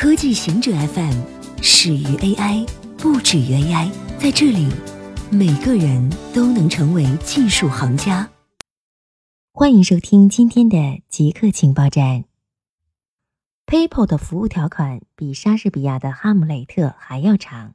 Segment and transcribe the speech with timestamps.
[0.00, 1.12] 科技行者 FM
[1.60, 2.66] 始于 AI，
[2.96, 3.92] 不止于 AI。
[4.18, 4.66] 在这里，
[5.30, 8.30] 每个人都能成为技术行家。
[9.52, 12.24] 欢迎收听今天的极客情报站。
[13.66, 17.74] PayPal 的服务条款比莎士比亚的《哈姆雷特》还要长，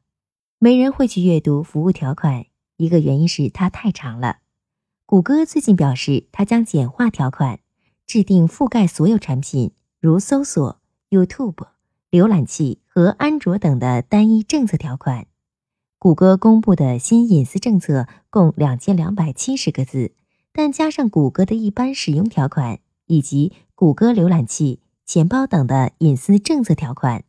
[0.58, 2.48] 没人会去阅读服务条款。
[2.78, 4.38] 一个原因是它太长了。
[5.06, 7.60] 谷歌最近表示，它将简化条款，
[8.08, 10.82] 制定覆盖所有产品，如搜索、
[11.12, 11.68] YouTube。
[12.16, 15.28] 浏览器和安卓等的单一政策条款。
[16.00, 20.14] 谷歌公布的新隐私政策共两千两百七十个字，
[20.54, 27.26] 但加上谷歌的一般使用条款以及谷歌浏览器、钱包等的隐私政策条款，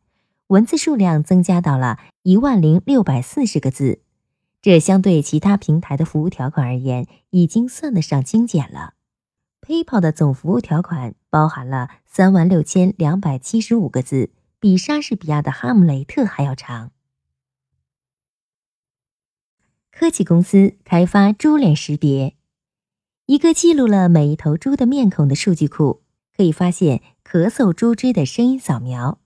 [0.47, 4.03] 文字数量增加到了一万零六百四十个字。
[4.63, 8.95] 这相对其他平台的服务条款而言，已经算得上精简了。
[9.67, 14.31] PayPal 的总服务条款包含了三万六千两百七十五个字。
[14.59, 16.93] 比莎士比亚的《哈姆雷特》还要长。
[19.91, 22.37] 科技公司开发猪脸识别，
[23.27, 26.03] 一个记录了每一头猪的面孔的数据库，
[26.37, 29.19] 可以发现咳嗽猪只的声音扫描，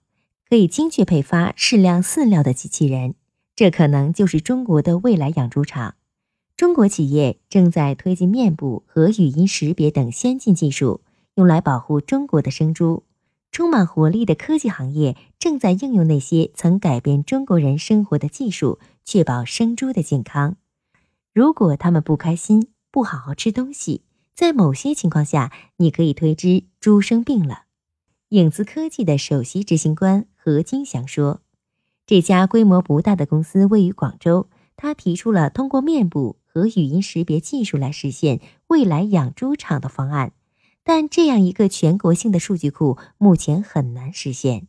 [0.49, 3.15] 可以精确配发适量饲料的机器人。
[3.55, 5.95] 这可能就是中国的未来养猪场。
[6.55, 11.01] 中国企业正在推进面部和语音识别等先进技术，
[11.35, 13.03] 用来保护中国的生猪。
[13.51, 20.55] 充满活力的科技行业正在应用那些曾改变中国人生活的技术，确保生猪的健康。
[21.33, 27.63] 如果他们不开心、不好好吃东西，在某些情况下，你可以推知猪生病了。
[28.29, 31.41] 影子科技的首席执行官何金祥说
[32.07, 40.31] ：“这家规模不大的公司位于广州，他提出了通过面部和语音识别技术来实现未来养猪场的方案。”
[40.83, 44.67] 但这样一个全国性的数据库目前很难实现。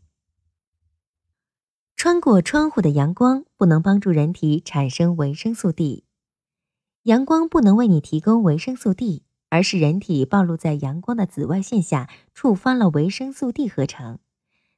[1.96, 6.04] 穿过窗户的阳光不能帮助人体产生维生素 D，
[7.04, 14.18] 阳光不能为你提供维生素 D，而是人体暴露在阳光的紫外线下触发了维生素 D 合成。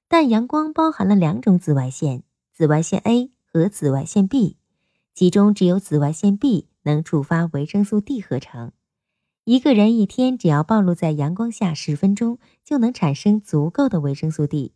[0.07, 2.23] 但阳光包含了两种紫外线：
[2.53, 4.59] 紫外线 A 和紫外线 B，
[5.15, 8.73] 其中只有紫外线 B 能触发维生素 D 合成。
[9.45, 14.73] 一个人一天只要暴露在阳光下十分钟，就能产生足够的维生素 D。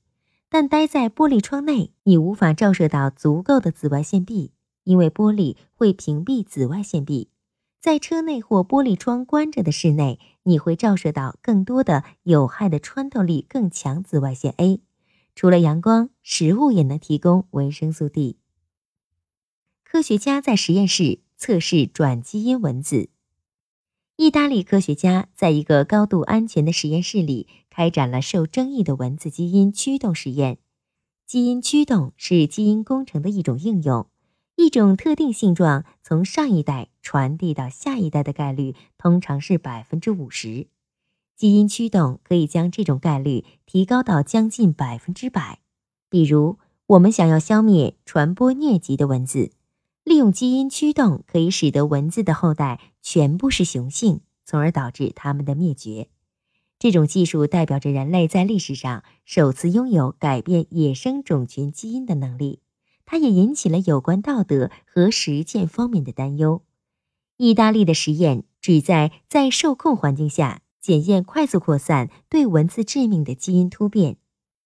[0.51, 4.53] 但待在玻璃窗内，你无法照射到足够的紫外线 B，
[4.84, 7.31] 因为玻璃会屏蔽紫外线 B。
[7.81, 14.83] 在车内或玻璃窗关着的室内，你会照射到更多的有害的、穿透力更强紫外线 A。
[15.35, 18.37] 除了阳光，食物也能提供维生素 D。
[19.83, 23.09] 科学家在实验室测试转基因蚊子。
[24.21, 30.59] 意大利科学家在一个高度安全的实验室里开展了受争议的蚊子基因驱动实验。
[31.25, 34.09] 基因驱动是基因工程的一种应用，
[34.56, 40.67] 一种特定性状从上一代传递到下一代的概率通常是百分之五十。
[41.37, 45.61] 基因驱动可以将这种概率提高到将近百分之百。
[46.11, 49.53] 比如，我们想要消灭传播疟疾的蚊子。
[50.08, 56.08] 利用基因驱动可以使得蚊子的后代全部是雄性，从而导致它们的灭绝。
[56.78, 62.60] 这种技术代表着人类在历史上首次拥有改变野生种群基因的能力。
[63.04, 66.62] 它也引起了有关道德和实践方面的担忧。
[67.36, 74.16] 意大利的实验旨在在受控环境下检验快速扩散、对蚊子致命的基因突变。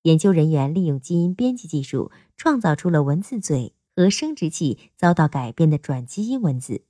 [0.03, 3.75] 研究人员利用基因编辑技术创造出了蚊子嘴。
[3.95, 6.85] 和生殖器遭到改变的转基因蚊子，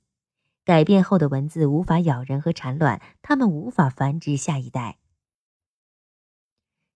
[0.63, 4.97] 改变后的蚊子无法咬人和产卵，它们无法繁殖下一代。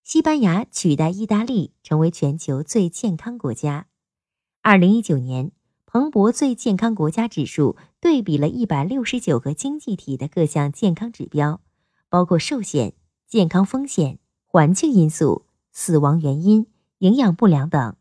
[0.02, 3.88] 西班牙取代意大利成为全球最健康国家。
[4.62, 5.52] 二零一九年，
[5.84, 11.60] 彭博最健康国家指数对比了一百六十九个经济体的各项健康指标，
[12.08, 12.94] 包括寿险、
[13.26, 16.66] 健康风险、环境因素、死亡原因、
[16.98, 17.94] 营养不良等。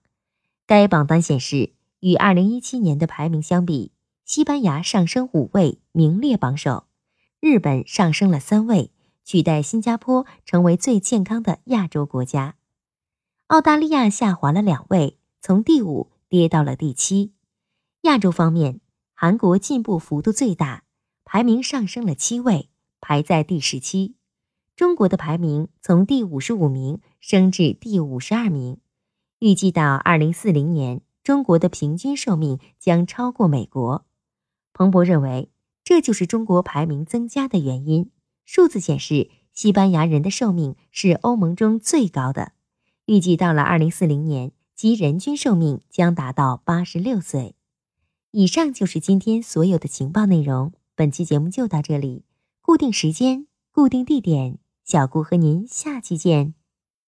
[0.66, 1.77] 该榜单显示。
[2.00, 3.92] 与二零一七年的排名相比，
[4.26, 6.86] 西班牙上升五位，名列榜首；
[7.40, 8.92] 日本上升了三位，
[9.24, 12.56] 取代新加坡成为最健康的亚洲国家。
[13.48, 17.34] 澳大利亚下滑了两位，从第五跌到了第七。
[18.02, 18.82] 亚洲方面，
[19.14, 20.84] 韩国进步幅度最大，
[21.26, 22.70] 排名上升了七位，
[23.02, 24.16] 排在第十七。
[24.76, 28.78] 中国的排名从第五十五名升至第五十二名，
[29.40, 31.02] 预计到二零四零年。
[31.28, 34.06] 中国的平均寿命将超过美国，
[34.72, 35.50] 彭博认为
[35.84, 38.12] 这就是中国排名增加的原因。
[38.46, 42.54] 数字显示，西班牙人的寿命是欧盟中最高的。
[43.08, 47.56] 预计到了二零四零年，即人均寿命将达到八十六岁。
[48.32, 50.72] 以上就是今天所有的情报内容。
[50.96, 52.24] 本期节目就到这里，
[52.62, 56.57] 固定时间，固定地点，小顾和您下期见。